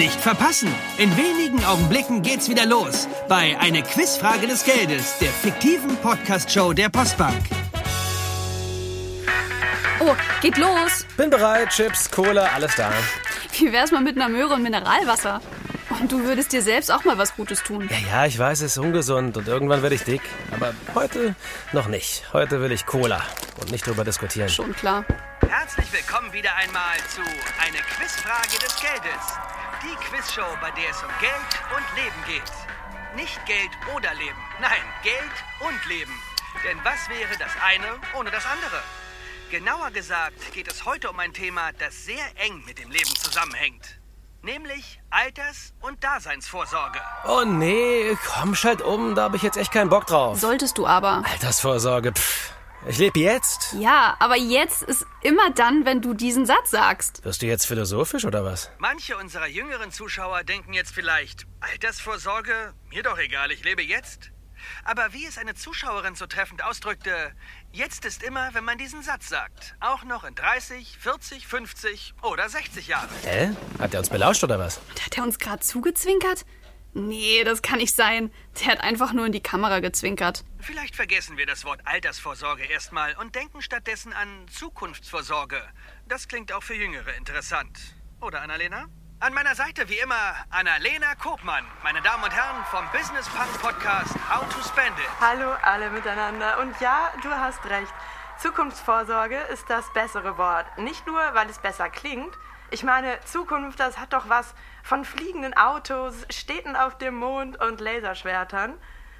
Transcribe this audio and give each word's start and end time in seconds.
Nicht 0.00 0.18
verpassen! 0.18 0.74
In 0.96 1.14
wenigen 1.18 1.62
Augenblicken 1.62 2.22
geht's 2.22 2.48
wieder 2.48 2.64
los 2.64 3.06
bei 3.28 3.58
Eine 3.60 3.82
Quizfrage 3.82 4.46
des 4.46 4.64
Geldes, 4.64 5.18
der 5.18 5.28
fiktiven 5.28 5.94
Podcast-Show 5.98 6.72
der 6.72 6.88
Postbank. 6.88 7.42
Oh, 10.00 10.14
geht 10.40 10.56
los. 10.56 11.04
Bin 11.18 11.28
bereit, 11.28 11.68
Chips, 11.68 12.10
Cola, 12.10 12.46
alles 12.54 12.74
da. 12.76 12.90
Wie 13.58 13.70
wär's 13.72 13.90
mal 13.90 14.00
mit 14.00 14.16
einer 14.16 14.30
Möhre 14.30 14.54
und 14.54 14.62
Mineralwasser? 14.62 15.42
Und 16.00 16.10
du 16.10 16.24
würdest 16.24 16.54
dir 16.54 16.62
selbst 16.62 16.90
auch 16.90 17.04
mal 17.04 17.18
was 17.18 17.36
Gutes 17.36 17.62
tun. 17.62 17.86
Ja, 17.90 17.98
ja, 18.10 18.24
ich 18.24 18.38
weiß, 18.38 18.62
es 18.62 18.76
ist 18.76 18.78
ungesund 18.78 19.36
und 19.36 19.48
irgendwann 19.48 19.82
werde 19.82 19.96
ich 19.96 20.04
dick. 20.04 20.22
Aber 20.50 20.72
heute 20.94 21.34
noch 21.74 21.88
nicht. 21.88 22.24
Heute 22.32 22.62
will 22.62 22.72
ich 22.72 22.86
Cola 22.86 23.20
und 23.60 23.70
nicht 23.70 23.86
drüber 23.86 24.04
diskutieren. 24.04 24.48
Schon 24.48 24.74
klar. 24.74 25.04
Herzlich 25.46 25.92
willkommen 25.92 26.32
wieder 26.32 26.54
einmal 26.56 26.96
zu 27.14 27.20
Eine 27.60 27.82
Quizfrage 27.82 28.58
des 28.64 28.80
Geldes. 28.80 29.59
Die 29.82 29.96
Quizshow, 29.96 30.58
bei 30.60 30.70
der 30.72 30.90
es 30.90 31.02
um 31.02 31.08
Geld 31.20 31.52
und 31.74 31.96
Leben 31.96 32.24
geht. 32.26 32.52
Nicht 33.16 33.44
Geld 33.46 33.70
oder 33.96 34.12
Leben. 34.14 34.38
Nein, 34.60 34.82
Geld 35.02 35.32
und 35.60 35.88
Leben. 35.88 36.12
Denn 36.64 36.78
was 36.84 37.08
wäre 37.08 37.34
das 37.38 37.50
eine 37.64 37.98
ohne 38.18 38.30
das 38.30 38.44
andere? 38.44 38.82
Genauer 39.50 39.90
gesagt 39.90 40.52
geht 40.52 40.70
es 40.70 40.84
heute 40.84 41.08
um 41.08 41.18
ein 41.18 41.32
Thema, 41.32 41.72
das 41.78 42.04
sehr 42.04 42.24
eng 42.36 42.62
mit 42.66 42.78
dem 42.78 42.90
Leben 42.90 43.14
zusammenhängt. 43.16 43.98
Nämlich 44.42 45.00
Alters- 45.08 45.72
und 45.80 46.04
Daseinsvorsorge. 46.04 47.00
Oh 47.26 47.44
nee, 47.46 48.18
komm, 48.26 48.54
schalt 48.54 48.82
um, 48.82 49.14
da 49.14 49.22
habe 49.22 49.36
ich 49.36 49.42
jetzt 49.42 49.56
echt 49.56 49.72
keinen 49.72 49.88
Bock 49.88 50.06
drauf. 50.06 50.38
Solltest 50.38 50.76
du 50.76 50.86
aber. 50.86 51.24
Altersvorsorge, 51.24 52.12
pff. 52.12 52.52
Ich 52.88 52.96
lebe 52.96 53.20
jetzt. 53.20 53.74
Ja, 53.78 54.16
aber 54.20 54.36
jetzt 54.36 54.82
ist 54.82 55.04
immer 55.20 55.50
dann, 55.50 55.84
wenn 55.84 56.00
du 56.00 56.14
diesen 56.14 56.46
Satz 56.46 56.70
sagst. 56.70 57.22
Wirst 57.24 57.42
du 57.42 57.46
jetzt 57.46 57.66
philosophisch 57.66 58.24
oder 58.24 58.42
was? 58.44 58.70
Manche 58.78 59.18
unserer 59.18 59.46
jüngeren 59.46 59.92
Zuschauer 59.92 60.44
denken 60.44 60.72
jetzt 60.72 60.92
vielleicht, 60.94 61.46
Altersvorsorge? 61.60 62.72
Mir 62.88 63.02
doch 63.02 63.18
egal, 63.18 63.50
ich 63.50 63.64
lebe 63.64 63.82
jetzt. 63.82 64.30
Aber 64.84 65.12
wie 65.12 65.26
es 65.26 65.36
eine 65.36 65.54
Zuschauerin 65.54 66.14
so 66.14 66.26
treffend 66.26 66.64
ausdrückte, 66.64 67.32
jetzt 67.72 68.04
ist 68.06 68.22
immer, 68.22 68.48
wenn 68.54 68.64
man 68.64 68.78
diesen 68.78 69.02
Satz 69.02 69.28
sagt. 69.28 69.74
Auch 69.80 70.04
noch 70.04 70.24
in 70.24 70.34
30, 70.34 70.96
40, 70.98 71.46
50 71.46 72.14
oder 72.22 72.48
60 72.48 72.88
Jahren. 72.88 73.08
Hä? 73.24 73.50
Hat 73.78 73.92
er 73.92 74.00
uns 74.00 74.08
belauscht 74.08 74.42
oder 74.44 74.58
was? 74.58 74.80
Und 74.88 75.04
hat 75.04 75.16
er 75.18 75.24
uns 75.24 75.38
gerade 75.38 75.60
zugezwinkert? 75.60 76.44
Nee, 76.92 77.44
das 77.44 77.62
kann 77.62 77.78
nicht 77.78 77.94
sein. 77.94 78.32
Der 78.60 78.72
hat 78.72 78.80
einfach 78.80 79.12
nur 79.12 79.26
in 79.26 79.32
die 79.32 79.42
Kamera 79.42 79.78
gezwinkert. 79.80 80.44
Vielleicht 80.58 80.96
vergessen 80.96 81.36
wir 81.36 81.46
das 81.46 81.64
Wort 81.64 81.80
Altersvorsorge 81.84 82.64
erstmal 82.64 83.14
und 83.16 83.34
denken 83.34 83.62
stattdessen 83.62 84.12
an 84.12 84.46
Zukunftsvorsorge. 84.48 85.62
Das 86.08 86.26
klingt 86.26 86.52
auch 86.52 86.62
für 86.62 86.74
Jüngere 86.74 87.14
interessant. 87.16 87.78
Oder, 88.20 88.42
Annalena? 88.42 88.86
An 89.20 89.34
meiner 89.34 89.54
Seite 89.54 89.88
wie 89.88 89.98
immer 89.98 90.34
Annalena 90.48 91.14
Kopmann, 91.14 91.64
meine 91.82 92.00
Damen 92.00 92.24
und 92.24 92.32
Herren 92.32 92.64
vom 92.70 92.84
Business 92.90 93.28
Punk 93.28 93.52
Podcast 93.60 94.14
How 94.28 94.48
to 94.48 94.60
Spend 94.66 94.98
It. 94.98 95.20
Hallo 95.20 95.52
alle 95.62 95.90
miteinander. 95.90 96.58
Und 96.60 96.74
ja, 96.80 97.12
du 97.22 97.28
hast 97.28 97.64
recht. 97.66 97.92
Zukunftsvorsorge 98.38 99.36
ist 99.52 99.68
das 99.68 99.92
bessere 99.92 100.38
Wort. 100.38 100.66
Nicht 100.78 101.06
nur, 101.06 101.20
weil 101.34 101.50
es 101.50 101.58
besser 101.58 101.90
klingt. 101.90 102.34
Ich 102.72 102.84
meine, 102.84 103.18
Zukunft, 103.24 103.80
das 103.80 103.98
hat 103.98 104.12
doch 104.12 104.28
was 104.28 104.54
von 104.84 105.04
fliegenden 105.04 105.54
Autos, 105.56 106.14
Städten 106.30 106.76
auf 106.76 106.96
dem 106.98 107.16
Mond 107.16 107.60
und 107.60 107.80
Laserschwertern, 107.80 108.78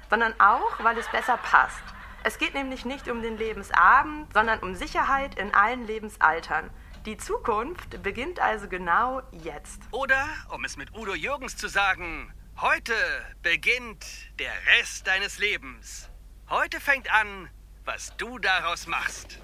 sondern 0.09 0.33
auch, 0.39 0.81
weil 0.83 0.97
es 0.97 1.09
besser 1.09 1.35
passt. 1.37 1.83
Es 2.23 2.37
geht 2.37 2.53
nämlich 2.53 2.85
nicht 2.85 3.09
um 3.09 3.21
den 3.21 3.37
Lebensabend, 3.37 4.31
sondern 4.33 4.59
um 4.59 4.75
Sicherheit 4.75 5.37
in 5.37 5.53
allen 5.53 5.85
Lebensaltern. 5.85 6.69
Die 7.05 7.17
Zukunft 7.17 8.01
beginnt 8.01 8.39
also 8.39 8.69
genau 8.69 9.21
jetzt. 9.31 9.81
Oder, 9.91 10.25
um 10.49 10.63
es 10.63 10.77
mit 10.77 10.93
Udo 10.93 11.13
Jürgens 11.13 11.57
zu 11.57 11.67
sagen, 11.67 12.33
heute 12.61 12.93
beginnt 13.41 14.05
der 14.39 14.53
Rest 14.77 15.07
deines 15.07 15.39
Lebens. 15.39 16.09
Heute 16.49 16.79
fängt 16.79 17.11
an, 17.11 17.49
was 17.83 18.15
du 18.15 18.39
daraus 18.39 18.87
machst. 18.87 19.39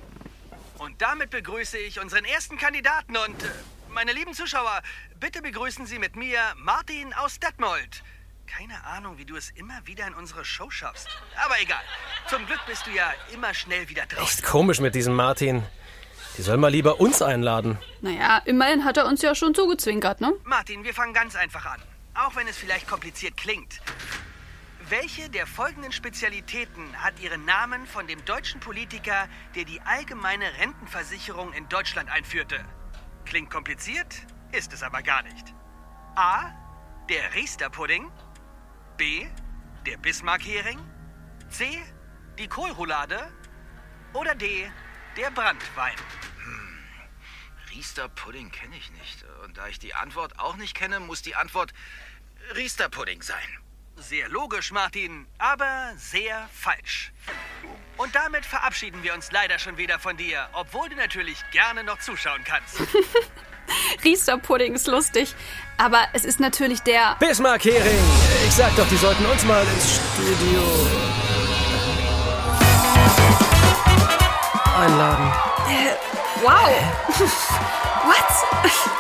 Und 0.78 1.02
damit 1.02 1.32
begrüße 1.32 1.78
ich 1.78 2.00
unseren 2.00 2.24
ersten 2.24 2.58
Kandidaten 2.58 3.18
und 3.18 3.44
äh, 3.44 3.48
meine 3.98 4.14
lieben 4.14 4.36
Zuschauer, 4.36 4.84
bitte 5.20 5.42
begrüßen 5.42 5.88
Sie 5.88 5.98
mit 5.98 6.16
mir 6.16 6.40
Martin 6.58 7.16
aus 7.16 7.40
Detmold. 7.40 8.04
Keine 8.46 8.84
Ahnung, 8.84 9.18
wie 9.18 9.26
du 9.26 9.36
es 9.36 9.50
immer 9.56 9.88
wieder 9.88 10.06
in 10.06 10.14
unsere 10.14 10.46
Show 10.46 10.70
schaffst. 10.70 11.08
Aber 11.44 11.60
egal. 11.60 11.82
Zum 12.30 12.46
Glück 12.46 12.60
bist 12.68 12.86
du 12.86 12.92
ja 12.92 13.12
immer 13.34 13.56
schnell 13.56 13.90
wieder 13.90 14.06
draußen. 14.06 14.24
Echt 14.24 14.44
komisch 14.44 14.82
mit 14.82 14.94
diesem 14.94 15.16
Martin. 15.16 15.64
Die 16.38 16.44
soll 16.44 16.58
mal 16.58 16.68
lieber 16.68 17.00
uns 17.00 17.24
einladen. 17.24 17.80
Naja, 18.02 18.40
immerhin 18.46 18.86
hat 18.86 18.98
er 18.98 19.08
uns 19.08 19.24
ja 19.24 19.34
schon 19.34 19.56
zugezwinkert, 19.56 20.22
ne? 20.22 20.32
Martin, 20.44 20.84
wir 20.84 20.94
fangen 20.94 21.16
ganz 21.16 21.36
einfach 21.36 21.66
an. 21.66 21.82
Auch 22.14 22.36
wenn 22.36 22.48
es 22.48 22.56
vielleicht 22.56 22.88
kompliziert 22.88 23.36
klingt. 23.36 23.82
Welche 24.90 25.28
der 25.32 25.48
folgenden 25.48 25.92
Spezialitäten 25.92 27.02
hat 27.02 27.20
ihren 27.20 27.46
Namen 27.46 27.88
von 27.88 28.06
dem 28.06 28.24
deutschen 28.26 28.60
Politiker, 28.60 29.28
der 29.56 29.66
die 29.66 29.82
allgemeine 29.82 30.46
Rentenversicherung 30.60 31.52
in 31.54 31.68
Deutschland 31.68 32.12
einführte? 32.12 32.64
Klingt 33.30 33.50
kompliziert, 33.50 34.26
ist 34.54 34.72
es 34.72 34.84
aber 34.84 35.02
gar 35.02 35.22
nicht. 35.24 35.54
A. 36.16 36.54
Der 37.10 37.34
Riester-Pudding. 37.36 38.10
B. 38.96 39.28
Der 39.86 39.98
Bismarck-Hering. 39.98 40.80
C. 41.50 41.84
Die 42.38 42.48
Kohlroulade. 42.48 43.30
Oder 44.14 44.34
D. 44.34 44.72
Der 45.18 45.30
Brandwein. 45.32 45.98
Riester-Pudding 47.72 48.50
kenne 48.50 48.78
ich 48.78 48.92
nicht. 48.92 49.26
Und 49.44 49.58
da 49.58 49.68
ich 49.68 49.78
die 49.78 49.94
Antwort 49.94 50.40
auch 50.40 50.56
nicht 50.56 50.74
kenne, 50.74 51.02
muss 51.02 51.22
die 51.22 51.36
Antwort 51.36 51.74
Riester-Pudding 52.56 53.22
sein. 53.22 53.60
Sehr 53.98 54.30
logisch, 54.30 54.72
Martin, 54.72 55.26
aber 55.40 55.92
sehr 55.98 56.48
falsch. 56.54 57.12
Und 57.98 58.14
damit 58.14 58.46
verabschieden 58.46 59.02
wir 59.02 59.14
uns 59.16 59.32
leider 59.32 59.58
schon 59.58 59.78
wieder 59.78 59.98
von 59.98 60.16
dir, 60.16 60.48
obwohl 60.54 60.88
du 60.88 60.96
natürlich 60.96 61.44
gerne 61.52 61.84
noch 61.84 62.00
zuschauen 62.00 62.44
kannst. 62.44 62.80
Riester-Pudding 64.04 64.76
ist 64.76 64.88
lustig. 64.88 65.34
Aber 65.78 66.08
es 66.14 66.26
ist 66.26 66.40
natürlich 66.40 66.82
der. 66.82 67.16
Bismarck 67.20 67.66
Hering! 67.66 68.00
Ich 68.48 68.54
sag 68.54 68.76
doch, 68.76 68.88
die 68.88 68.98
sollten 68.98 69.26
uns 69.26 69.44
mal 69.46 69.64
ins 69.64 70.00
Studio 70.14 70.62
einladen. 74.78 75.34
Wow! 76.44 76.70
What? 78.08 78.97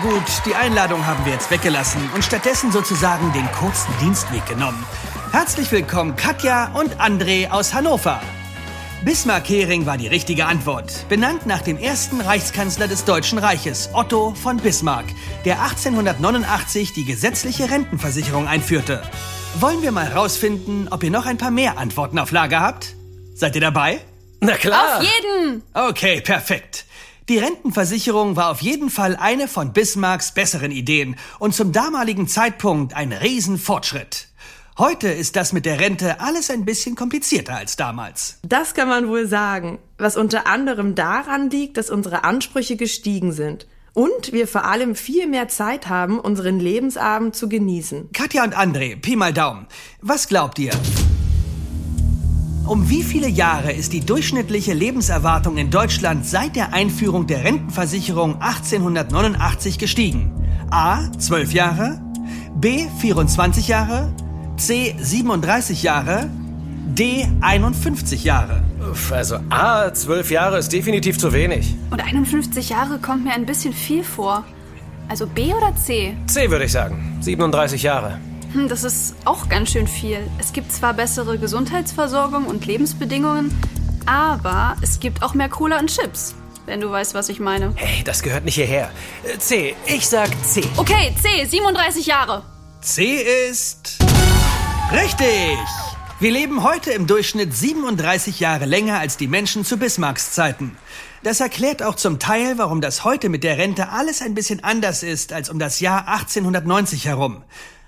Gut, 0.00 0.22
die 0.46 0.54
Einladung 0.54 1.06
haben 1.06 1.24
wir 1.24 1.32
jetzt 1.32 1.50
weggelassen 1.50 2.00
und 2.14 2.24
stattdessen 2.24 2.72
sozusagen 2.72 3.32
den 3.32 3.50
kurzen 3.52 3.92
Dienstweg 4.00 4.44
genommen. 4.46 4.84
Herzlich 5.32 5.70
willkommen 5.70 6.16
Katja 6.16 6.72
und 6.72 6.96
André 7.00 7.50
aus 7.50 7.74
Hannover. 7.74 8.20
Bismarck-Hering 9.04 9.86
war 9.86 9.96
die 9.96 10.08
richtige 10.08 10.46
Antwort. 10.46 11.06
Benannt 11.08 11.46
nach 11.46 11.62
dem 11.62 11.78
ersten 11.78 12.20
Reichskanzler 12.20 12.88
des 12.88 13.04
Deutschen 13.04 13.38
Reiches, 13.38 13.90
Otto 13.92 14.34
von 14.34 14.58
Bismarck, 14.58 15.06
der 15.44 15.62
1889 15.62 16.92
die 16.92 17.04
gesetzliche 17.04 17.70
Rentenversicherung 17.70 18.46
einführte. 18.46 19.02
Wollen 19.58 19.82
wir 19.82 19.92
mal 19.92 20.08
rausfinden, 20.08 20.88
ob 20.90 21.02
ihr 21.02 21.10
noch 21.10 21.26
ein 21.26 21.38
paar 21.38 21.50
mehr 21.50 21.78
Antworten 21.78 22.18
auf 22.18 22.30
Lager 22.30 22.60
habt? 22.60 22.94
Seid 23.34 23.54
ihr 23.54 23.62
dabei? 23.62 24.00
Na 24.40 24.56
klar. 24.56 24.98
Auf 24.98 25.02
jeden! 25.02 25.62
Okay, 25.74 26.20
perfekt. 26.20 26.69
Die 27.30 27.38
Rentenversicherung 27.38 28.34
war 28.34 28.50
auf 28.50 28.60
jeden 28.60 28.90
Fall 28.90 29.14
eine 29.14 29.46
von 29.46 29.72
Bismarcks 29.72 30.34
besseren 30.34 30.72
Ideen 30.72 31.14
und 31.38 31.54
zum 31.54 31.70
damaligen 31.70 32.26
Zeitpunkt 32.26 32.92
ein 32.94 33.12
Riesenfortschritt. 33.12 34.26
Heute 34.76 35.06
ist 35.06 35.36
das 35.36 35.52
mit 35.52 35.64
der 35.64 35.78
Rente 35.78 36.20
alles 36.20 36.50
ein 36.50 36.64
bisschen 36.64 36.96
komplizierter 36.96 37.54
als 37.54 37.76
damals. 37.76 38.40
Das 38.42 38.74
kann 38.74 38.88
man 38.88 39.06
wohl 39.06 39.28
sagen, 39.28 39.78
was 39.96 40.16
unter 40.16 40.48
anderem 40.48 40.96
daran 40.96 41.50
liegt, 41.50 41.76
dass 41.76 41.88
unsere 41.88 42.24
Ansprüche 42.24 42.74
gestiegen 42.74 43.30
sind. 43.30 43.68
Und 43.92 44.32
wir 44.32 44.48
vor 44.48 44.64
allem 44.64 44.96
viel 44.96 45.28
mehr 45.28 45.46
Zeit 45.46 45.88
haben, 45.88 46.18
unseren 46.18 46.58
Lebensabend 46.58 47.36
zu 47.36 47.48
genießen. 47.48 48.10
Katja 48.12 48.42
und 48.42 48.56
André, 48.58 49.00
Pi 49.00 49.14
mal 49.14 49.32
Daumen. 49.32 49.68
Was 50.00 50.26
glaubt 50.26 50.58
ihr? 50.58 50.72
Um 52.66 52.88
wie 52.88 53.02
viele 53.02 53.28
Jahre 53.28 53.72
ist 53.72 53.92
die 53.92 54.00
durchschnittliche 54.00 54.74
Lebenserwartung 54.74 55.56
in 55.56 55.70
Deutschland 55.70 56.24
seit 56.26 56.54
der 56.56 56.72
Einführung 56.72 57.26
der 57.26 57.44
Rentenversicherung 57.44 58.40
1889 58.40 59.78
gestiegen? 59.78 60.30
A. 60.70 61.10
12 61.18 61.52
Jahre, 61.52 62.00
B. 62.54 62.86
24 63.00 63.66
Jahre, 63.68 64.12
C. 64.56 64.94
37 65.00 65.82
Jahre, 65.82 66.28
D. 66.86 67.26
51 67.40 68.22
Jahre. 68.24 68.62
Uff, 68.90 69.12
Also 69.12 69.38
A, 69.50 69.92
zwölf 69.92 70.30
Jahre 70.30 70.58
ist 70.58 70.72
definitiv 70.72 71.18
zu 71.18 71.32
wenig. 71.32 71.74
Und 71.90 72.00
51 72.04 72.68
Jahre 72.70 72.98
kommt 72.98 73.24
mir 73.24 73.32
ein 73.32 73.46
bisschen 73.46 73.72
viel 73.72 74.04
vor. 74.04 74.44
Also 75.08 75.26
B 75.26 75.52
oder 75.52 75.74
C? 75.74 76.16
C 76.28 76.50
würde 76.50 76.66
ich 76.66 76.72
sagen. 76.72 77.18
37 77.20 77.82
Jahre. 77.82 78.18
Hm, 78.52 78.68
das 78.68 78.84
ist 78.84 79.14
auch 79.24 79.48
ganz 79.48 79.70
schön 79.70 79.86
viel. 79.86 80.18
Es 80.38 80.52
gibt 80.52 80.72
zwar 80.72 80.94
bessere 80.94 81.38
Gesundheitsversorgung 81.38 82.46
und 82.46 82.66
Lebensbedingungen, 82.66 83.56
aber 84.06 84.76
es 84.82 84.98
gibt 85.00 85.22
auch 85.22 85.34
mehr 85.34 85.48
Cola 85.48 85.78
und 85.78 85.88
Chips. 85.88 86.34
wenn 86.66 86.80
du 86.80 86.90
weißt, 86.90 87.14
was 87.14 87.28
ich 87.28 87.40
meine. 87.40 87.72
Hey, 87.76 88.04
das 88.04 88.22
gehört 88.22 88.44
nicht 88.44 88.54
hierher. 88.54 88.90
Äh, 89.24 89.38
C, 89.38 89.74
ich 89.86 90.08
sag 90.08 90.28
C. 90.44 90.62
Okay, 90.76 91.12
C, 91.20 91.44
37 91.44 92.06
Jahre. 92.06 92.44
C 92.80 93.16
ist 93.50 93.98
richtig. 94.92 95.58
Wir 96.20 96.30
leben 96.30 96.62
heute 96.62 96.90
im 96.92 97.06
Durchschnitt 97.06 97.54
37 97.56 98.40
Jahre 98.40 98.66
länger 98.66 98.98
als 98.98 99.16
die 99.16 99.26
Menschen 99.26 99.64
zu 99.64 99.78
Bismarcks 99.78 100.32
Zeiten. 100.32 100.76
Das 101.22 101.40
erklärt 101.40 101.82
auch 101.82 101.96
zum 101.96 102.18
Teil, 102.18 102.58
warum 102.58 102.80
das 102.80 103.04
heute 103.04 103.28
mit 103.30 103.42
der 103.42 103.58
Rente 103.58 103.88
alles 103.88 104.22
ein 104.22 104.34
bisschen 104.34 104.62
anders 104.62 105.02
ist 105.02 105.32
als 105.32 105.50
um 105.50 105.58
das 105.58 105.80
Jahr 105.80 106.08
1890 106.08 107.06
herum. 107.06 107.42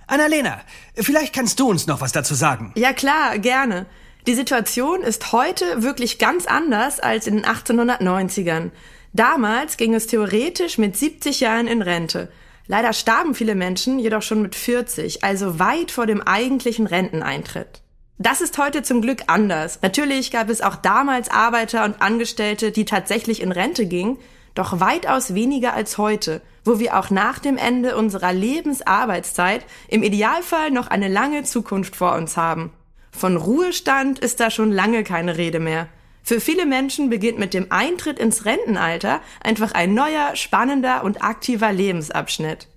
Annalena, 0.07 0.61
vielleicht 0.95 1.35
kannst 1.35 1.61
du 1.61 1.69
uns 1.69 1.87
noch 1.87 2.01
was 2.01 2.13
dazu 2.13 2.35
sagen. 2.35 2.73
Ja 2.77 2.93
klar, 2.93 3.39
gerne. 3.39 3.87
Die 4.27 4.35
Situation 4.35 5.03
ist 5.03 5.33
heute 5.33 5.83
wirklich 5.83 6.19
ganz 6.19 6.47
anders 6.47 7.01
als 7.01 7.27
in 7.27 7.37
den 7.37 7.45
1890ern. 7.45 8.71
Damals 9.13 9.77
ging 9.77 9.95
es 9.95 10.07
theoretisch 10.07 10.79
mit 10.79 10.97
70 10.97 11.41
Jahren 11.41 11.67
in 11.67 11.83
Rente. 11.83 12.31
Leider 12.67 12.93
starben 12.93 13.35
viele 13.35 13.55
Menschen 13.55 13.99
jedoch 13.99 14.23
schon 14.23 14.41
mit 14.43 14.55
40, 14.55 15.25
also 15.25 15.59
weit 15.59 15.91
vor 15.91 16.07
dem 16.07 16.23
eigentlichen 16.23 16.87
Renteneintritt. 16.87 17.83
Das 18.19 18.41
ist 18.41 18.57
heute 18.59 18.83
zum 18.83 19.03
Glück 19.03 19.25
anders. 19.27 19.81
Natürlich 19.83 20.31
gab 20.31 20.49
es 20.49 20.61
auch 20.61 20.77
damals 20.77 21.29
Arbeiter 21.29 21.85
und 21.85 22.01
Angestellte, 22.01 22.71
die 22.71 22.85
tatsächlich 22.85 23.43
in 23.43 23.51
Rente 23.51 23.87
gingen, 23.87 24.19
doch 24.55 24.81
weitaus 24.81 25.35
weniger 25.35 25.75
als 25.75 25.99
heute, 25.99 26.43
wo 26.65 26.79
wir 26.79 26.99
auch 26.99 27.11
nach 27.11 27.39
dem 27.39 27.57
Ende 27.57 27.97
unserer 27.97 28.33
Lebensarbeitszeit 28.33 29.65
im 29.89 30.03
Idealfall 30.03 30.71
noch 30.71 30.89
eine 30.89 31.09
lange 31.09 31.45
Zukunft 31.45 31.97
vor 31.97 32.15
uns 32.15 32.37
haben. 32.37 32.73
Von 33.11 33.37
Ruhestand 33.37 34.19
ist 34.19 34.41
da 34.41 34.51
schon 34.51 34.73
lange 34.73 35.05
keine 35.05 35.37
Rede 35.37 35.61
mehr. 35.61 35.89
Für 36.23 36.41
viele 36.41 36.67
Menschen 36.67 37.11
beginnt 37.11 37.39
mit 37.39 37.53
dem 37.53 37.67
Eintritt 37.71 38.19
ins 38.19 38.45
Rentenalter 38.45 39.21
einfach 39.43 39.73
ein 39.73 39.93
neuer, 39.93 40.37
spannender 40.37 41.03
und 41.05 41.23
aktiver 41.23 41.73
Lebensabschnitt. 41.73 42.69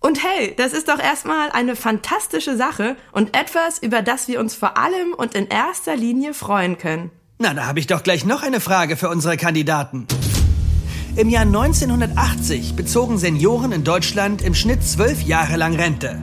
Und 0.00 0.22
hey, 0.22 0.54
das 0.56 0.72
ist 0.72 0.88
doch 0.88 0.98
erstmal 0.98 1.50
eine 1.50 1.74
fantastische 1.74 2.56
Sache 2.56 2.96
und 3.12 3.36
etwas, 3.36 3.78
über 3.78 4.02
das 4.02 4.28
wir 4.28 4.40
uns 4.40 4.54
vor 4.54 4.76
allem 4.76 5.14
und 5.16 5.34
in 5.34 5.48
erster 5.48 5.96
Linie 5.96 6.34
freuen 6.34 6.78
können. 6.78 7.10
Na, 7.38 7.54
da 7.54 7.66
habe 7.66 7.80
ich 7.80 7.86
doch 7.86 8.02
gleich 8.02 8.24
noch 8.24 8.42
eine 8.42 8.60
Frage 8.60 8.96
für 8.96 9.08
unsere 9.08 9.36
Kandidaten. 9.36 10.06
Im 11.16 11.30
Jahr 11.30 11.44
1980 11.44 12.76
bezogen 12.76 13.16
Senioren 13.16 13.72
in 13.72 13.84
Deutschland 13.84 14.42
im 14.42 14.54
Schnitt 14.54 14.84
zwölf 14.84 15.22
Jahre 15.22 15.56
lang 15.56 15.74
Rente. 15.74 16.20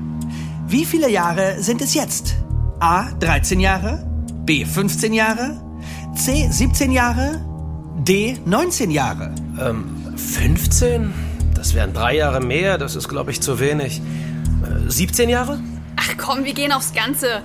Wie 0.68 0.86
viele 0.86 1.10
Jahre 1.10 1.63
sind 1.63 1.81
es 1.81 1.95
jetzt? 1.95 2.36
A 2.80 3.10
13 3.13 3.60
Jahre, 3.60 4.06
B 4.45 4.66
15 4.66 5.12
Jahre, 5.12 5.60
C 6.16 6.48
17 6.48 6.92
Jahre, 6.92 7.44
D 7.98 8.38
19 8.45 8.92
Jahre. 8.92 9.34
Ähm, 9.60 10.13
15? 10.16 11.12
Das 11.56 11.74
wären 11.74 11.94
drei 11.94 12.16
Jahre 12.18 12.39
mehr, 12.39 12.78
das 12.78 12.96
ist, 12.96 13.10
glaube 13.10 13.31
ich, 13.31 13.42
zu 13.42 13.60
wenig. 13.60 14.00
Äh, 14.00 14.92
17 14.92 15.28
Jahre? 15.28 15.60
Ach 15.96 16.18
komm, 16.18 16.46
wir 16.46 16.54
gehen 16.54 16.72
aufs 16.72 16.94
Ganze. 16.94 17.42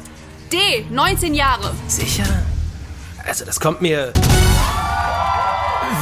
D, 0.53 0.85
19 0.91 1.33
Jahre. 1.33 1.73
Sicher? 1.87 2.27
Also, 3.25 3.47
das 3.47 3.59
kommt 3.59 3.81
mir 3.81 4.13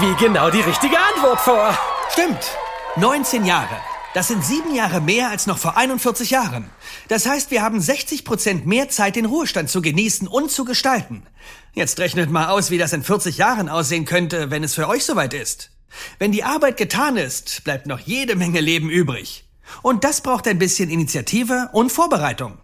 wie 0.00 0.14
genau 0.16 0.50
die 0.50 0.60
richtige 0.60 0.96
Antwort 0.98 1.40
vor. 1.40 1.78
Stimmt. 2.10 2.50
19 2.96 3.46
Jahre. 3.46 3.76
Das 4.14 4.28
sind 4.28 4.44
sieben 4.44 4.74
Jahre 4.74 5.00
mehr 5.00 5.30
als 5.30 5.46
noch 5.46 5.58
vor 5.58 5.76
41 5.76 6.30
Jahren. 6.30 6.70
Das 7.08 7.26
heißt, 7.26 7.50
wir 7.50 7.62
haben 7.62 7.80
60 7.80 8.24
Prozent 8.24 8.66
mehr 8.66 8.88
Zeit, 8.88 9.16
den 9.16 9.24
Ruhestand 9.24 9.70
zu 9.70 9.80
genießen 9.80 10.28
und 10.28 10.50
zu 10.50 10.64
gestalten. 10.64 11.22
Jetzt 11.72 11.98
rechnet 11.98 12.30
mal 12.30 12.48
aus, 12.48 12.70
wie 12.70 12.78
das 12.78 12.92
in 12.92 13.04
40 13.04 13.38
Jahren 13.38 13.68
aussehen 13.68 14.04
könnte, 14.04 14.50
wenn 14.50 14.64
es 14.64 14.74
für 14.74 14.88
euch 14.88 15.04
soweit 15.04 15.34
ist. 15.34 15.70
Wenn 16.18 16.32
die 16.32 16.44
Arbeit 16.44 16.76
getan 16.76 17.16
ist, 17.16 17.64
bleibt 17.64 17.86
noch 17.86 18.00
jede 18.00 18.36
Menge 18.36 18.60
Leben 18.60 18.90
übrig. 18.90 19.44
Und 19.82 20.04
das 20.04 20.20
braucht 20.20 20.46
ein 20.46 20.58
bisschen 20.58 20.90
Initiative 20.90 21.70
und 21.72 21.90
Vorbereitung. 21.90 22.58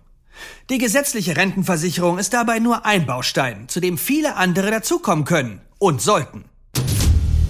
Die 0.71 0.79
gesetzliche 0.79 1.37
Rentenversicherung 1.37 2.19
ist 2.19 2.35
dabei 2.35 2.59
nur 2.59 2.85
ein 2.85 3.07
Baustein, 3.07 3.69
zu 3.69 3.81
dem 3.81 3.97
viele 3.97 4.37
andere 4.37 4.71
dazukommen 4.71 5.25
können 5.25 5.61
und 5.79 6.03
sollten. 6.03 6.45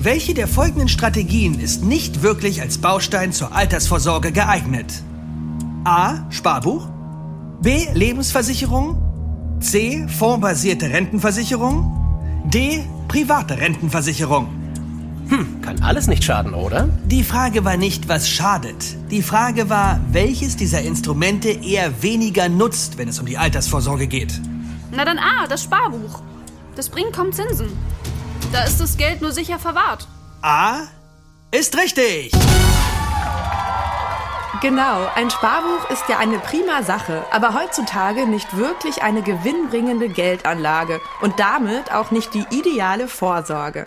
Welche 0.04 0.34
der 0.34 0.48
folgenden 0.48 0.88
Strategien 0.88 1.60
ist 1.60 1.84
nicht 1.84 2.22
wirklich 2.22 2.60
als 2.60 2.78
Baustein 2.78 3.30
zur 3.30 3.54
Altersvorsorge 3.54 4.32
geeignet? 4.32 4.92
A. 5.84 6.28
Sparbuch. 6.28 6.88
B. 7.60 7.86
Lebensversicherung. 7.94 9.00
C. 9.60 10.08
Fondsbasierte 10.08 10.90
Rentenversicherung. 10.90 12.42
D. 12.46 12.84
Private 13.06 13.58
Rentenversicherung. 13.58 14.48
Hm, 15.28 15.60
kann 15.60 15.80
alles 15.84 16.08
nicht 16.08 16.24
schaden, 16.24 16.52
oder? 16.52 16.88
Die 17.04 17.22
Frage 17.22 17.64
war 17.64 17.76
nicht, 17.76 18.08
was 18.08 18.28
schadet. 18.28 18.96
Die 19.12 19.22
Frage 19.22 19.70
war, 19.70 20.00
welches 20.10 20.56
dieser 20.56 20.82
Instrumente 20.82 21.48
eher 21.50 22.02
weniger 22.02 22.48
nutzt, 22.48 22.98
wenn 22.98 23.06
es 23.06 23.20
um 23.20 23.26
die 23.26 23.38
Altersvorsorge 23.38 24.08
geht. 24.08 24.40
Na 24.90 25.04
dann 25.04 25.18
A, 25.18 25.46
das 25.46 25.62
Sparbuch. 25.62 26.22
Das 26.74 26.88
bringt 26.88 27.12
kaum 27.12 27.32
Zinsen. 27.32 27.68
Da 28.52 28.64
ist 28.64 28.78
das 28.78 28.98
Geld 28.98 29.22
nur 29.22 29.32
sicher 29.32 29.58
verwahrt. 29.58 30.06
A 30.42 30.82
ist 31.52 31.74
richtig. 31.78 32.32
Genau, 34.60 35.08
ein 35.14 35.30
Sparbuch 35.30 35.88
ist 35.90 36.06
ja 36.10 36.18
eine 36.18 36.38
prima 36.38 36.82
Sache, 36.82 37.24
aber 37.30 37.54
heutzutage 37.54 38.26
nicht 38.26 38.54
wirklich 38.54 39.02
eine 39.02 39.22
gewinnbringende 39.22 40.10
Geldanlage 40.10 41.00
und 41.22 41.40
damit 41.40 41.92
auch 41.92 42.10
nicht 42.10 42.34
die 42.34 42.44
ideale 42.50 43.08
Vorsorge. 43.08 43.86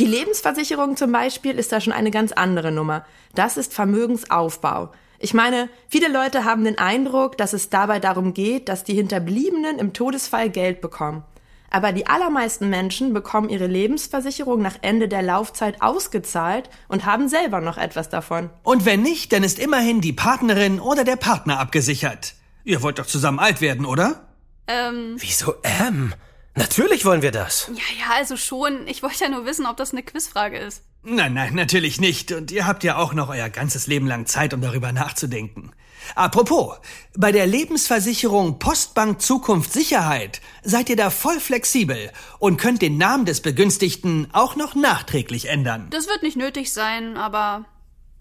Die 0.00 0.06
Lebensversicherung 0.06 0.96
zum 0.96 1.12
Beispiel 1.12 1.56
ist 1.56 1.70
da 1.70 1.80
schon 1.80 1.92
eine 1.92 2.10
ganz 2.10 2.32
andere 2.32 2.72
Nummer. 2.72 3.04
Das 3.36 3.56
ist 3.56 3.72
Vermögensaufbau. 3.72 4.90
Ich 5.20 5.34
meine, 5.34 5.68
viele 5.88 6.08
Leute 6.08 6.44
haben 6.44 6.64
den 6.64 6.78
Eindruck, 6.78 7.38
dass 7.38 7.52
es 7.52 7.70
dabei 7.70 8.00
darum 8.00 8.34
geht, 8.34 8.68
dass 8.68 8.82
die 8.82 8.94
Hinterbliebenen 8.94 9.78
im 9.78 9.92
Todesfall 9.92 10.50
Geld 10.50 10.80
bekommen. 10.80 11.22
Aber 11.70 11.92
die 11.92 12.06
allermeisten 12.08 12.68
Menschen 12.68 13.14
bekommen 13.14 13.48
ihre 13.48 13.68
Lebensversicherung 13.68 14.60
nach 14.60 14.76
Ende 14.82 15.06
der 15.08 15.22
Laufzeit 15.22 15.80
ausgezahlt 15.80 16.68
und 16.88 17.06
haben 17.06 17.28
selber 17.28 17.60
noch 17.60 17.78
etwas 17.78 18.08
davon. 18.08 18.50
Und 18.64 18.84
wenn 18.84 19.02
nicht, 19.02 19.32
dann 19.32 19.44
ist 19.44 19.58
immerhin 19.60 20.00
die 20.00 20.12
Partnerin 20.12 20.80
oder 20.80 21.04
der 21.04 21.16
Partner 21.16 21.60
abgesichert. 21.60 22.34
Ihr 22.64 22.82
wollt 22.82 22.98
doch 22.98 23.06
zusammen 23.06 23.38
alt 23.38 23.60
werden, 23.60 23.86
oder? 23.86 24.28
Ähm, 24.66 25.14
Wieso 25.18 25.54
M? 25.62 26.12
Natürlich 26.56 27.04
wollen 27.04 27.22
wir 27.22 27.30
das. 27.30 27.70
ja, 27.72 27.82
ja, 28.00 28.16
also 28.16 28.36
schon. 28.36 28.86
Ich 28.88 29.02
wollte 29.02 29.24
ja 29.24 29.30
nur 29.30 29.46
wissen, 29.46 29.66
ob 29.66 29.76
das 29.76 29.92
eine 29.92 30.02
Quizfrage 30.02 30.58
ist. 30.58 30.82
Nein, 31.02 31.32
nein, 31.32 31.54
natürlich 31.54 32.00
nicht. 32.00 32.32
Und 32.32 32.50
ihr 32.50 32.66
habt 32.66 32.84
ja 32.84 32.96
auch 32.96 33.14
noch 33.14 33.30
euer 33.30 33.48
ganzes 33.48 33.86
Leben 33.86 34.06
lang 34.06 34.26
Zeit, 34.26 34.52
um 34.52 34.60
darüber 34.60 34.92
nachzudenken. 34.92 35.72
Apropos, 36.14 36.76
bei 37.16 37.32
der 37.32 37.46
Lebensversicherung 37.46 38.58
Postbank 38.58 39.20
Zukunft 39.20 39.72
Sicherheit 39.72 40.40
seid 40.62 40.88
ihr 40.88 40.96
da 40.96 41.10
voll 41.10 41.40
flexibel 41.40 42.10
und 42.38 42.56
könnt 42.56 42.82
den 42.82 42.98
Namen 42.98 43.24
des 43.24 43.40
Begünstigten 43.40 44.28
auch 44.32 44.56
noch 44.56 44.74
nachträglich 44.74 45.48
ändern. 45.48 45.88
Das 45.90 46.08
wird 46.08 46.22
nicht 46.22 46.36
nötig 46.36 46.72
sein, 46.72 47.16
aber 47.16 47.64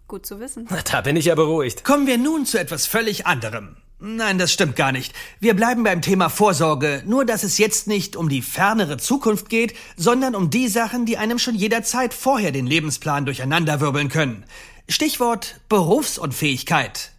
gut 0.07 0.25
zu 0.25 0.39
wissen. 0.39 0.67
Da 0.91 1.01
bin 1.01 1.15
ich 1.15 1.25
ja 1.25 1.35
beruhigt. 1.35 1.83
Kommen 1.83 2.07
wir 2.07 2.17
nun 2.17 2.45
zu 2.45 2.59
etwas 2.59 2.85
völlig 2.85 3.25
anderem. 3.25 3.77
Nein, 4.01 4.37
das 4.37 4.53
stimmt 4.53 4.77
gar 4.77 4.93
nicht. 4.93 5.13
Wir 5.41 5.53
bleiben 5.53 5.83
beim 5.83 6.01
Thema 6.01 6.29
Vorsorge, 6.29 7.03
nur 7.05 7.25
dass 7.25 7.43
es 7.43 7.57
jetzt 7.57 7.85
nicht 7.87 8.15
um 8.15 8.29
die 8.29 8.41
fernere 8.41 8.97
Zukunft 8.97 9.49
geht, 9.49 9.75
sondern 9.97 10.35
um 10.35 10.49
die 10.49 10.69
Sachen, 10.69 11.05
die 11.05 11.17
einem 11.17 11.37
schon 11.37 11.55
jederzeit 11.55 12.13
vorher 12.13 12.53
den 12.53 12.65
Lebensplan 12.65 13.25
durcheinanderwirbeln 13.25 14.07
können. 14.07 14.45
Stichwort 14.87 15.59
Berufsunfähigkeit. 15.67 17.11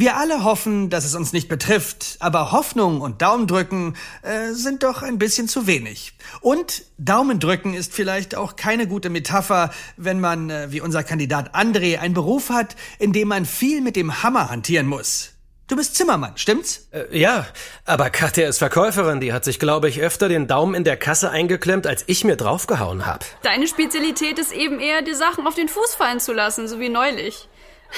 Wir 0.00 0.16
alle 0.16 0.44
hoffen, 0.44 0.90
dass 0.90 1.04
es 1.04 1.16
uns 1.16 1.32
nicht 1.32 1.48
betrifft, 1.48 2.18
aber 2.20 2.52
Hoffnung 2.52 3.00
und 3.00 3.20
Daumendrücken 3.20 3.96
äh, 4.22 4.52
sind 4.52 4.84
doch 4.84 5.02
ein 5.02 5.18
bisschen 5.18 5.48
zu 5.48 5.66
wenig. 5.66 6.12
Und 6.40 6.84
Daumendrücken 6.98 7.74
ist 7.74 7.92
vielleicht 7.92 8.36
auch 8.36 8.54
keine 8.54 8.86
gute 8.86 9.10
Metapher, 9.10 9.72
wenn 9.96 10.20
man, 10.20 10.50
äh, 10.50 10.70
wie 10.70 10.80
unser 10.80 11.02
Kandidat 11.02 11.52
André, 11.52 11.98
einen 11.98 12.14
Beruf 12.14 12.50
hat, 12.50 12.76
in 13.00 13.12
dem 13.12 13.26
man 13.26 13.44
viel 13.44 13.80
mit 13.80 13.96
dem 13.96 14.22
Hammer 14.22 14.50
hantieren 14.50 14.86
muss. 14.86 15.30
Du 15.66 15.74
bist 15.74 15.96
Zimmermann, 15.96 16.34
stimmt's? 16.36 16.86
Äh, 16.92 17.18
ja, 17.18 17.48
aber 17.84 18.08
Katja 18.10 18.48
ist 18.48 18.58
Verkäuferin. 18.58 19.18
Die 19.18 19.32
hat 19.32 19.44
sich, 19.44 19.58
glaube 19.58 19.88
ich, 19.88 20.00
öfter 20.00 20.28
den 20.28 20.46
Daumen 20.46 20.76
in 20.76 20.84
der 20.84 20.96
Kasse 20.96 21.30
eingeklemmt, 21.30 21.88
als 21.88 22.04
ich 22.06 22.22
mir 22.22 22.36
draufgehauen 22.36 23.04
hab. 23.04 23.24
Deine 23.42 23.66
Spezialität 23.66 24.38
ist 24.38 24.52
eben 24.52 24.78
eher, 24.78 25.02
dir 25.02 25.16
Sachen 25.16 25.44
auf 25.44 25.56
den 25.56 25.68
Fuß 25.68 25.96
fallen 25.96 26.20
zu 26.20 26.32
lassen, 26.32 26.68
so 26.68 26.78
wie 26.78 26.88
neulich. 26.88 27.48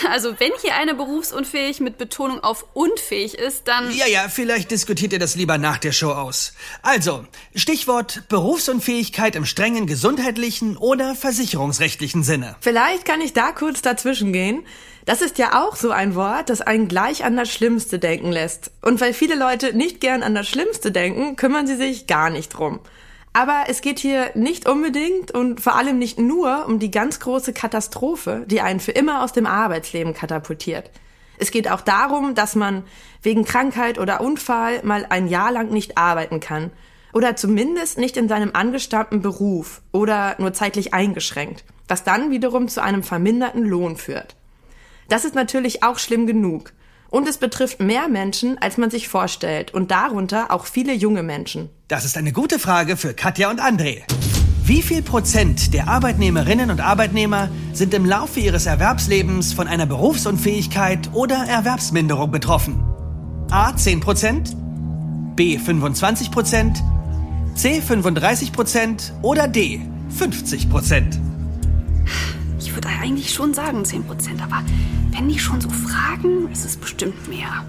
Also 0.09 0.39
wenn 0.39 0.53
hier 0.63 0.77
einer 0.77 0.95
berufsunfähig 0.95 1.81
mit 1.81 1.99
Betonung 1.99 2.43
auf 2.43 2.65
unfähig 2.75 3.35
ist, 3.35 3.69
dann... 3.69 3.91
Ja, 3.95 4.07
ja, 4.07 4.29
vielleicht 4.29 4.71
diskutiert 4.71 5.13
ihr 5.13 5.19
das 5.19 5.35
lieber 5.35 5.59
nach 5.59 5.79
der 5.79 5.93
Show 5.93 6.13
aus. 6.13 6.55
Also, 6.83 7.27
Stichwort 7.55 8.23
Berufsunfähigkeit 8.29 9.35
im 9.37 9.47
strengen 9.47 9.87
gesundheitlichen 9.87 10.77
oder 10.77 11.15
versicherungsrechtlichen 11.15 12.23
Sinne. 12.23 12.57
Vielleicht 12.61 13.05
kann 13.05 13.21
ich 13.21 13.33
da 13.33 13.53
kurz 13.53 13.83
dazwischen 13.83 14.33
gehen. 14.33 14.65
Das 15.07 15.23
ist 15.23 15.39
ja 15.39 15.61
auch 15.63 15.77
so 15.77 15.91
ein 15.91 16.15
Wort, 16.15 16.51
das 16.51 16.61
einen 16.61 16.87
gleich 16.87 17.25
an 17.25 17.37
das 17.37 17.51
Schlimmste 17.51 17.99
denken 17.99 18.31
lässt. 18.31 18.71
Und 18.83 19.01
weil 19.01 19.13
viele 19.13 19.35
Leute 19.35 19.75
nicht 19.75 20.01
gern 20.01 20.23
an 20.23 20.35
das 20.35 20.49
Schlimmste 20.49 20.93
denken, 20.93 21.37
kümmern 21.37 21.67
sie 21.67 21.77
sich 21.77 22.07
gar 22.07 22.31
nicht 22.31 22.51
drum. 22.51 22.81
Aber 23.33 23.65
es 23.69 23.81
geht 23.81 24.01
hier 24.01 24.31
nicht 24.35 24.69
unbedingt 24.69 25.31
und 25.31 25.61
vor 25.61 25.77
allem 25.77 25.99
nicht 25.99 26.19
nur 26.19 26.67
um 26.67 26.79
die 26.79 26.91
ganz 26.91 27.21
große 27.21 27.53
Katastrophe, 27.53 28.45
die 28.47 28.61
einen 28.61 28.81
für 28.81 28.91
immer 28.91 29.23
aus 29.23 29.33
dem 29.33 29.47
Arbeitsleben 29.47 30.15
katapultiert. 30.15 30.91
Es 31.39 31.51
geht 31.51 31.71
auch 31.71 31.81
darum, 31.81 32.35
dass 32.35 32.55
man 32.55 32.85
wegen 33.23 33.45
Krankheit 33.45 33.99
oder 33.99 34.21
Unfall 34.21 34.83
mal 34.83 35.07
ein 35.09 35.29
Jahr 35.29 35.53
lang 35.53 35.71
nicht 35.71 35.97
arbeiten 35.97 36.41
kann 36.41 36.71
oder 37.13 37.37
zumindest 37.37 37.99
nicht 37.99 38.17
in 38.17 38.29
seinem 38.29 38.51
angestammten 38.53 39.23
Beruf 39.23 39.81
oder 39.93 40.35
nur 40.39 40.53
zeitlich 40.53 40.93
eingeschränkt, 40.93 41.65
was 41.89 42.05
dann 42.05 42.31
wiederum 42.31 42.69
zu 42.69 42.83
einem 42.83 43.03
verminderten 43.03 43.65
Lohn 43.65 43.97
führt. 43.97 44.37
Das 45.09 45.25
ist 45.25 45.35
natürlich 45.35 45.83
auch 45.83 45.99
schlimm 45.99 46.27
genug. 46.27 46.73
Und 47.11 47.29
es 47.29 47.39
betrifft 47.39 47.81
mehr 47.81 48.09
Menschen, 48.09 48.57
als 48.59 48.79
man 48.79 48.91
sich 48.91 49.09
vorstellt, 49.09 49.75
und 49.75 49.91
darunter 49.91 50.51
auch 50.51 50.65
viele 50.65 50.95
junge 50.95 51.23
Menschen. 51.23 51.69
Das 51.89 52.05
ist 52.05 52.17
eine 52.17 52.33
gute 52.33 52.59
Frage 52.59 52.97
für 52.97 53.15
Katja 53.15 53.51
und 53.51 53.61
André. 53.61 54.03
Wie 54.63 54.83
viel 54.83 55.03
Prozent 55.03 55.75
der 55.75 55.89
Arbeitnehmerinnen 55.89 56.71
und 56.71 56.81
Arbeitnehmer 56.81 57.49
sind 57.73 57.93
im 57.93 58.05
Laufe 58.05 58.39
ihres 58.39 58.67
Erwerbslebens 58.67 59.53
von 59.53 59.67
einer 59.67 59.87
Berufsunfähigkeit 59.87 61.11
oder 61.13 61.45
Erwerbsminderung 61.49 62.31
betroffen? 62.31 62.81
A 63.51 63.75
10 63.75 63.99
Prozent, 63.99 64.57
B 65.35 65.59
25 65.59 66.31
Prozent, 66.31 66.81
C 67.57 67.81
35 67.81 68.53
Prozent 68.53 69.13
oder 69.23 69.49
D 69.49 69.81
50 70.17 70.71
Prozent? 70.71 71.19
Ich 72.81 72.87
würde 72.87 72.97
eigentlich 72.99 73.35
schon 73.35 73.53
sagen 73.53 73.85
10 73.85 74.05
Prozent, 74.05 74.43
aber 74.43 74.63
wenn 75.11 75.29
die 75.29 75.39
schon 75.39 75.61
so 75.61 75.69
fragen, 75.69 76.51
ist 76.51 76.65
es 76.65 76.79
bestimmt 76.79 77.29
mehr. 77.29 77.63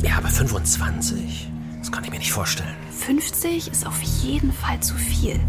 Ja, 0.00 0.18
aber 0.18 0.28
25? 0.28 1.50
Das 1.80 1.90
kann 1.90 2.04
ich 2.04 2.10
mir 2.12 2.18
nicht 2.18 2.30
vorstellen. 2.30 2.76
50 3.04 3.66
ist 3.66 3.84
auf 3.84 4.00
jeden 4.00 4.52
Fall 4.52 4.78
zu 4.78 4.94
viel. 4.94 5.40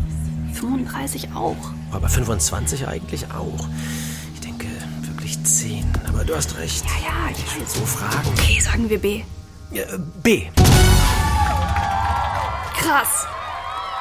35 0.53 1.33
auch. 1.35 1.55
Aber 1.91 2.09
25 2.09 2.87
eigentlich 2.87 3.25
auch. 3.31 3.67
Ich 4.33 4.41
denke 4.41 4.65
wirklich 5.01 5.43
10. 5.43 5.85
Aber 6.07 6.23
du 6.23 6.35
hast 6.35 6.57
recht. 6.57 6.83
Ja, 6.85 7.09
ja, 7.09 7.31
ich 7.31 7.59
will 7.59 7.67
so 7.67 7.85
fragen. 7.85 8.27
Okay, 8.29 8.59
sagen 8.59 8.89
wir 8.89 8.99
B. 8.99 9.21
Ja, 9.69 9.83
B. 10.23 10.47
Krass. 12.75 13.27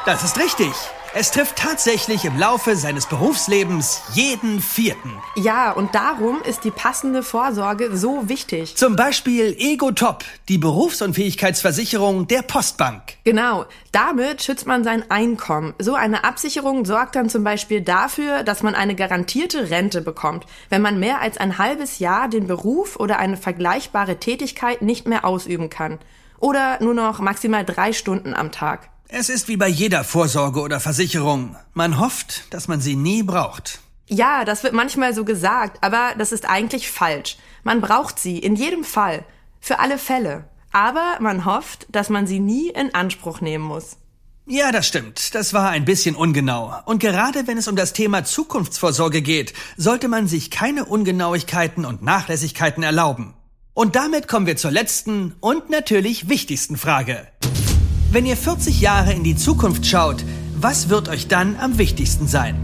Das 0.07 0.25
ist 0.25 0.39
richtig. 0.39 0.73
Es 1.17 1.31
trifft 1.31 1.55
tatsächlich 1.55 2.25
im 2.25 2.37
Laufe 2.37 2.75
seines 2.75 3.07
Berufslebens 3.07 4.03
jeden 4.15 4.61
Vierten. 4.61 5.13
Ja, 5.37 5.71
und 5.71 5.95
darum 5.95 6.43
ist 6.43 6.65
die 6.65 6.73
passende 6.73 7.23
Vorsorge 7.23 7.97
so 7.97 8.29
wichtig. 8.29 8.77
Zum 8.77 8.97
Beispiel 8.97 9.55
Ego 9.57 9.93
Top, 9.93 10.25
die 10.49 10.59
Berufsunfähigkeitsversicherung 10.59 12.27
der 12.27 12.43
Postbank. 12.43 13.01
Genau, 13.23 13.65
damit 13.93 14.43
schützt 14.43 14.67
man 14.67 14.83
sein 14.83 15.09
Einkommen. 15.09 15.75
So 15.79 15.95
eine 15.95 16.25
Absicherung 16.25 16.85
sorgt 16.85 17.15
dann 17.15 17.29
zum 17.29 17.45
Beispiel 17.45 17.81
dafür, 17.81 18.43
dass 18.43 18.65
man 18.65 18.75
eine 18.75 18.97
garantierte 18.97 19.71
Rente 19.71 20.01
bekommt, 20.01 20.47
wenn 20.69 20.83
man 20.83 20.99
mehr 20.99 21.21
als 21.21 21.39
ein 21.39 21.59
halbes 21.59 22.01
Jahr 22.01 22.27
den 22.27 22.49
Beruf 22.49 22.97
oder 22.97 23.21
eine 23.21 23.37
vergleichbare 23.37 24.17
Tätigkeit 24.17 24.83
nicht 24.83 25.07
mehr 25.07 25.25
ausüben 25.25 25.71
kann. 25.71 26.01
Oder 26.41 26.83
nur 26.83 26.95
noch 26.95 27.21
maximal 27.21 27.65
drei 27.65 27.93
Stunden 27.93 28.35
am 28.35 28.51
Tag. 28.51 28.91
Es 29.09 29.29
ist 29.29 29.49
wie 29.49 29.57
bei 29.57 29.69
jeder 29.69 30.03
Vorsorge 30.03 30.61
oder 30.61 30.81
Versicherung. 30.81 31.57
Man 31.75 32.01
hofft, 32.01 32.53
dass 32.53 32.69
man 32.69 32.81
sie 32.81 32.97
nie 32.97 33.23
braucht. 33.23 33.81
Ja, 34.09 34.45
das 34.45 34.63
wird 34.63 34.73
manchmal 34.73 35.15
so 35.15 35.25
gesagt, 35.25 35.79
aber 35.83 36.15
das 36.19 36.33
ist 36.33 36.49
eigentlich 36.49 36.91
falsch. 36.91 37.37
Man 37.63 37.81
braucht 37.81 38.19
sie 38.19 38.39
in 38.39 38.57
jedem 38.57 38.85
Fall. 38.85 39.25
Für 39.61 39.79
alle 39.79 39.99
Fälle. 39.99 40.45
Aber 40.73 41.19
man 41.21 41.45
hofft, 41.45 41.87
dass 41.91 42.09
man 42.09 42.27
sie 42.27 42.41
nie 42.41 42.69
in 42.71 42.95
Anspruch 42.95 43.41
nehmen 43.41 43.65
muss. 43.65 43.97
Ja, 44.47 44.73
das 44.73 44.87
stimmt. 44.87 45.35
Das 45.35 45.55
war 45.55 45.71
ein 45.71 45.87
bisschen 45.87 46.17
ungenau. 46.17 46.75
Und 46.85 46.99
gerade 46.99 47.47
wenn 47.47 47.57
es 47.57 47.69
um 47.69 47.77
das 47.77 47.95
Thema 47.95 48.25
Zukunftsvorsorge 48.25 49.23
geht, 49.23 49.55
sollte 49.77 50.09
man 50.09 50.29
sich 50.29 50.51
keine 50.51 50.85
Ungenauigkeiten 50.85 51.87
und 51.87 52.03
Nachlässigkeiten 52.03 52.83
erlauben. 52.83 53.35
Und 53.73 53.97
damit 53.97 54.29
kommen 54.29 54.47
wir 54.47 54.57
zur 54.57 54.71
letzten 54.71 55.35
und 55.41 55.71
natürlich 55.71 56.29
wichtigsten 56.29 56.77
Frage. 56.77 57.27
Wenn 58.15 58.27
ihr 58.27 58.37
40 58.37 58.81
Jahre 58.81 59.13
in 59.13 59.25
die 59.25 59.35
Zukunft 59.35 59.85
schaut, 59.87 60.25
was 60.55 60.89
wird 60.89 61.09
euch 61.09 61.27
dann 61.27 61.57
am 61.59 61.79
wichtigsten 61.79 62.29
sein? 62.29 62.55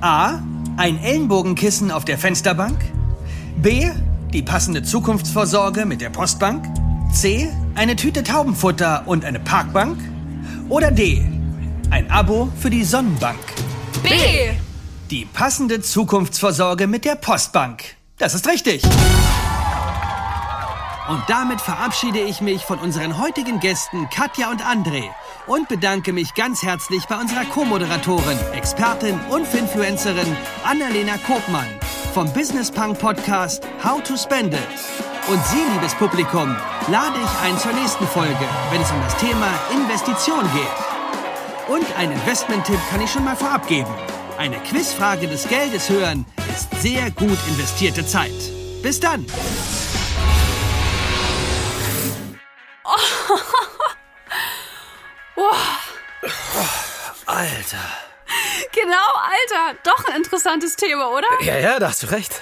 A. 0.00 0.38
Ein 0.76 1.02
Ellenbogenkissen 1.02 1.90
auf 1.90 2.04
der 2.04 2.18
Fensterbank? 2.18 2.78
B. 3.56 3.90
Die 4.32 4.42
passende 4.42 4.84
Zukunftsvorsorge 4.84 5.86
mit 5.86 6.02
der 6.02 6.10
Postbank? 6.10 6.66
C. 7.12 7.48
Eine 7.74 7.96
Tüte 7.96 8.22
Taubenfutter 8.22 9.02
und 9.06 9.24
eine 9.24 9.40
Parkbank? 9.40 9.98
Oder 10.68 10.92
D. 10.92 11.26
Ein 11.90 12.08
Abo 12.08 12.52
für 12.60 12.70
die 12.70 12.84
Sonnenbank? 12.84 13.40
B. 14.04 14.52
Die 15.10 15.24
passende 15.24 15.80
Zukunftsvorsorge 15.80 16.86
mit 16.86 17.04
der 17.04 17.16
Postbank. 17.16 17.82
Das 18.18 18.34
ist 18.34 18.46
richtig. 18.46 18.84
Und 21.08 21.22
damit 21.26 21.60
verabschiede 21.60 22.20
ich 22.20 22.40
mich 22.40 22.64
von 22.64 22.78
unseren 22.78 23.18
heutigen 23.18 23.58
Gästen 23.58 24.08
Katja 24.08 24.50
und 24.50 24.62
André 24.62 25.10
und 25.46 25.68
bedanke 25.68 26.12
mich 26.12 26.34
ganz 26.34 26.62
herzlich 26.62 27.06
bei 27.06 27.18
unserer 27.18 27.44
Co-Moderatorin, 27.44 28.38
Expertin 28.52 29.18
und 29.28 29.46
Finfluencerin 29.46 30.36
Annalena 30.64 31.18
Kopmann 31.26 31.66
vom 32.14 32.32
Business 32.32 32.70
Punk 32.70 33.00
Podcast 33.00 33.64
How 33.82 34.00
to 34.02 34.16
Spend 34.16 34.54
It. 34.54 34.60
Und 35.28 35.44
Sie, 35.46 35.62
liebes 35.74 35.94
Publikum, 35.94 36.54
lade 36.88 37.16
ich 37.16 37.48
ein 37.48 37.58
zur 37.58 37.72
nächsten 37.72 38.06
Folge, 38.06 38.46
wenn 38.70 38.80
es 38.80 38.90
um 38.90 39.00
das 39.00 39.16
Thema 39.16 39.48
Investition 39.72 40.44
geht. 40.52 41.74
Und 41.74 41.86
ein 41.96 42.12
Investment-Tipp 42.12 42.78
kann 42.90 43.00
ich 43.00 43.10
schon 43.10 43.24
mal 43.24 43.36
vorab 43.36 43.66
geben. 43.66 43.90
Eine 44.38 44.58
Quizfrage 44.58 45.26
des 45.26 45.48
Geldes 45.48 45.88
hören 45.90 46.26
ist 46.54 46.68
sehr 46.80 47.10
gut 47.10 47.38
investierte 47.48 48.06
Zeit. 48.06 48.32
Bis 48.82 49.00
dann! 49.00 49.26
Alter. 57.72 57.84
Genau, 58.72 58.96
Alter. 59.16 59.78
Doch 59.84 60.08
ein 60.08 60.16
interessantes 60.16 60.76
Thema, 60.76 61.10
oder? 61.10 61.26
Ja, 61.42 61.58
ja, 61.58 61.78
da 61.78 61.88
hast 61.88 62.02
du 62.02 62.06
recht. 62.10 62.32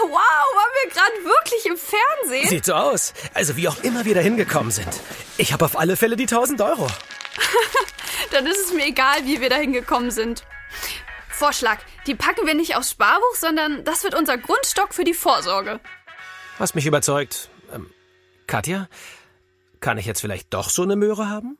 Wow, 0.00 0.10
waren 0.10 0.70
wir 0.82 0.90
gerade 0.90 1.24
wirklich 1.24 1.66
im 1.66 1.76
Fernsehen? 1.76 2.48
Sieht 2.48 2.64
so 2.66 2.74
aus. 2.74 3.14
Also 3.32 3.56
wie 3.56 3.68
auch 3.68 3.82
immer 3.82 4.04
wir 4.04 4.14
da 4.14 4.20
hingekommen 4.20 4.70
sind. 4.70 4.88
Ich 5.38 5.52
habe 5.52 5.64
auf 5.64 5.78
alle 5.78 5.96
Fälle 5.96 6.16
die 6.16 6.24
1000 6.24 6.60
Euro. 6.60 6.86
Dann 8.32 8.46
ist 8.46 8.66
es 8.66 8.72
mir 8.72 8.86
egal, 8.86 9.24
wie 9.24 9.40
wir 9.40 9.48
da 9.48 9.56
hingekommen 9.56 10.10
sind. 10.10 10.44
Vorschlag, 11.28 11.78
die 12.06 12.14
packen 12.14 12.46
wir 12.46 12.54
nicht 12.54 12.76
aufs 12.76 12.90
Sparbuch, 12.90 13.34
sondern 13.34 13.84
das 13.84 14.04
wird 14.04 14.14
unser 14.14 14.38
Grundstock 14.38 14.94
für 14.94 15.04
die 15.04 15.14
Vorsorge. 15.14 15.80
Hast 16.58 16.74
mich 16.74 16.86
überzeugt. 16.86 17.50
Ähm, 17.72 17.90
Katja, 18.46 18.88
kann 19.80 19.98
ich 19.98 20.06
jetzt 20.06 20.20
vielleicht 20.20 20.52
doch 20.54 20.70
so 20.70 20.82
eine 20.82 20.96
Möhre 20.96 21.28
haben? 21.28 21.58